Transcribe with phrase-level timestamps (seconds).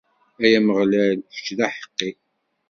[0.43, 2.11] Ay Ameɣlal, kečč d aḥeqqi!